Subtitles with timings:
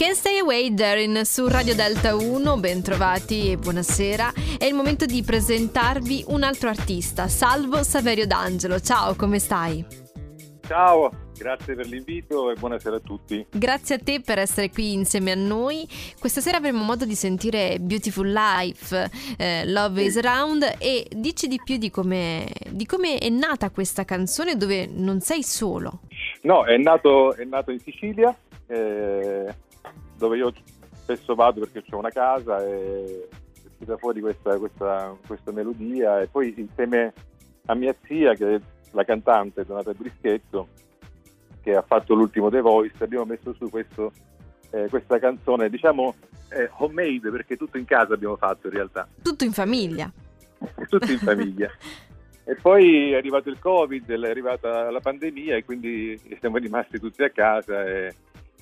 [0.00, 4.32] Can't Stay Away Darren su Radio Delta 1, bentrovati e buonasera.
[4.58, 8.80] È il momento di presentarvi un altro artista, Salvo Saverio D'Angelo.
[8.80, 9.84] Ciao, come stai?
[10.66, 13.44] Ciao, grazie per l'invito e buonasera a tutti.
[13.50, 15.86] Grazie a te per essere qui insieme a noi.
[16.18, 21.60] Questa sera avremo modo di sentire Beautiful Life, eh, Love is Around e dici di
[21.62, 26.00] più di come, di come è nata questa canzone dove non sei solo.
[26.40, 28.34] No, è nato, è nato in Sicilia.
[28.66, 29.68] Eh
[30.20, 30.52] dove io
[30.92, 33.28] spesso vado perché ho una casa e
[33.64, 36.20] uscita fuori questa, questa, questa, melodia.
[36.20, 37.12] E poi insieme
[37.66, 38.60] a mia zia che è
[38.92, 40.68] la cantante Donata Brischetto
[41.62, 44.12] che ha fatto l'ultimo The Voice abbiamo messo su questo,
[44.70, 46.14] eh, questa canzone diciamo
[46.48, 49.08] eh, homemade perché tutto in casa abbiamo fatto in realtà.
[49.22, 50.12] Tutto in famiglia.
[50.88, 51.70] Tutto in famiglia.
[52.44, 57.22] E poi è arrivato il covid è arrivata la pandemia e quindi siamo rimasti tutti
[57.22, 58.14] a casa e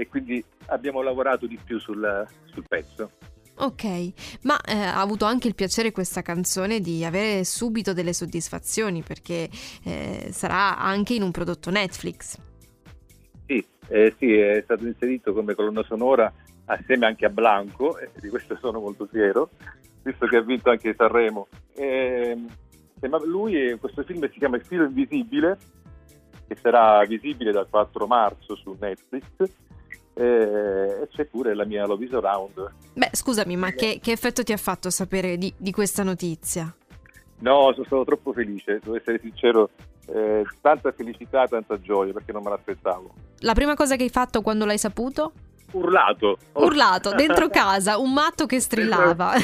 [0.00, 3.10] e quindi abbiamo lavorato di più sul, sul pezzo.
[3.56, 9.02] Ok, ma eh, ha avuto anche il piacere questa canzone di avere subito delle soddisfazioni
[9.02, 9.50] perché
[9.84, 12.38] eh, sarà anche in un prodotto Netflix.
[13.46, 16.32] Sì, eh, sì, è stato inserito come colonna sonora
[16.64, 19.50] assieme anche a Blanco e di questo sono molto fiero,
[20.02, 21.48] visto che ha vinto anche Sanremo.
[21.74, 22.46] Ehm,
[23.24, 25.58] lui, questo film si chiama Il filo invisibile,
[26.46, 29.24] che sarà visibile dal 4 marzo su Netflix
[30.20, 32.72] e c'è pure la mia Love is Around.
[32.92, 36.72] Beh, scusami, ma che, che effetto ti ha fatto sapere di, di, questa notizia?
[37.38, 39.70] No, sono stato troppo felice, devo essere sincero,
[40.08, 43.14] eh, tanta felicità, tanta gioia perché non me l'aspettavo.
[43.38, 45.32] La prima cosa che hai fatto quando l'hai saputo?
[45.72, 46.36] Urlato.
[46.52, 49.36] Urlato, dentro casa, un matto che strillava.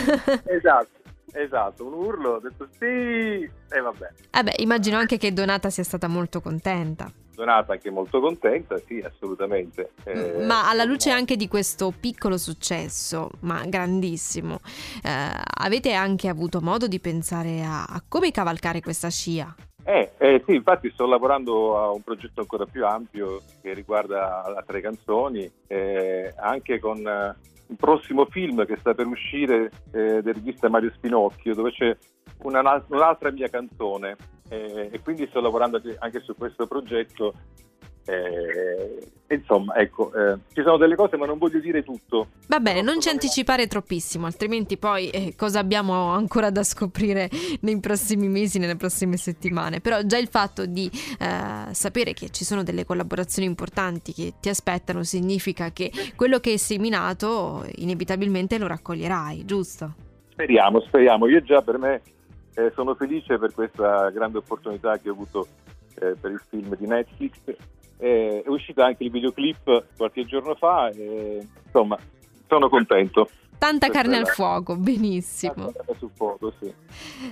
[0.45, 0.95] esatto.
[1.33, 4.11] Esatto, un urlo, ho detto sì e vabbè.
[4.31, 7.11] Eh beh, immagino anche che Donata sia stata molto contenta.
[7.37, 9.91] Donata anche molto contenta, sì, assolutamente.
[10.05, 14.61] Eh, ma alla luce anche di questo piccolo successo, ma grandissimo,
[15.05, 19.55] eh, avete anche avuto modo di pensare a, a come cavalcare questa scia?
[19.85, 24.81] Eh, eh, sì, infatti sto lavorando a un progetto ancora più ampio che riguarda altre
[24.81, 27.37] canzoni, eh, anche con eh,
[27.67, 31.95] un prossimo film che sta per uscire eh, del regista Mario Spinocchio, dove c'è
[32.45, 34.17] una, un'altra mia canzone
[34.49, 37.35] eh, e quindi sto lavorando anche su questo progetto.
[38.09, 42.29] Eh, insomma, ecco, eh, ci sono delle cose, ma non voglio dire tutto.
[42.47, 47.29] Va bene, non ci anticipare troppissimo, altrimenti poi eh, cosa abbiamo ancora da scoprire
[47.63, 49.81] nei prossimi mesi, nelle prossime settimane.
[49.81, 54.49] Però già il fatto di eh, sapere che ci sono delle collaborazioni importanti che ti
[54.49, 59.95] aspettano significa che quello che hai seminato inevitabilmente lo raccoglierai, giusto?
[60.31, 61.27] Speriamo, speriamo.
[61.27, 62.03] Io già per me
[62.57, 65.47] eh, sono felice per questa grande opportunità che ho avuto
[66.01, 67.35] eh, per il film di Netflix.
[67.99, 71.99] Eh, è uscito anche il videoclip qualche giorno fa e insomma
[72.49, 73.29] sono contento.
[73.59, 75.73] Tanta carne al fuoco, benissimo.
[75.99, 76.73] Sul fuoco, sì.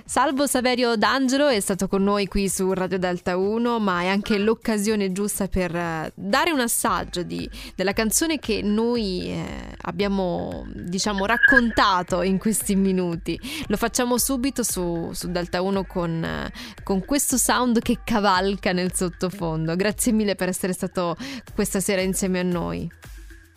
[0.03, 4.37] Salvo Saverio D'Angelo è stato con noi qui su Radio Delta 1, ma è anche
[4.37, 11.25] l'occasione giusta per eh, dare un assaggio di, della canzone che noi eh, abbiamo, diciamo,
[11.25, 13.39] raccontato in questi minuti.
[13.67, 16.51] Lo facciamo subito su, su Delta 1 con, eh,
[16.83, 19.75] con questo sound che cavalca nel sottofondo.
[19.75, 21.15] Grazie mille per essere stato
[21.53, 22.91] questa sera insieme a noi.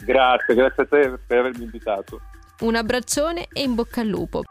[0.05, 2.21] Grazie, grazie a te per avermi invitato.
[2.61, 4.43] Un abbraccione e in bocca al lupo.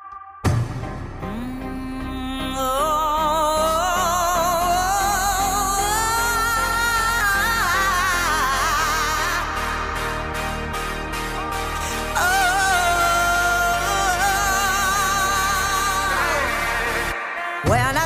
[17.66, 17.98] When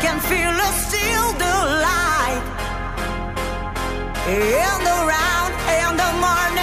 [0.00, 1.54] can feel still the
[1.84, 2.44] light
[4.28, 5.27] in the
[5.84, 6.57] on the morning.